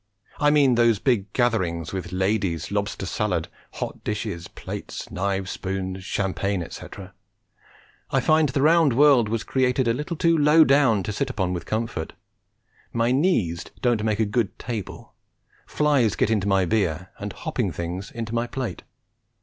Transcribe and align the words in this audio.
I 0.39 0.49
mean 0.49 0.73
those 0.73 0.97
big 0.97 1.31
gatherings 1.31 1.93
with 1.93 2.11
ladies, 2.11 2.71
lobster 2.71 3.05
salad, 3.05 3.49
hot 3.73 4.03
dishes, 4.03 4.47
plates, 4.47 5.11
knives, 5.11 5.51
spoons, 5.51 6.03
champagne, 6.03 6.63
etc. 6.63 7.13
I 8.09 8.19
find 8.19 8.49
the 8.49 8.63
round 8.63 8.93
world 8.93 9.29
was 9.29 9.43
created 9.43 9.87
a 9.87 9.93
little 9.93 10.17
too 10.17 10.35
low 10.35 10.63
down 10.63 11.03
to 11.03 11.13
sit 11.13 11.29
upon 11.29 11.53
with 11.53 11.67
comfort; 11.67 12.13
my 12.91 13.11
knees 13.11 13.63
don't 13.83 14.03
make 14.03 14.19
a 14.19 14.25
good 14.25 14.57
table; 14.57 15.13
flies 15.67 16.15
get 16.15 16.31
into 16.31 16.47
my 16.47 16.65
beer 16.65 17.11
and 17.19 17.31
hopping 17.33 17.71
things 17.71 18.09
into 18.09 18.33
my 18.33 18.47
plate. 18.47 18.81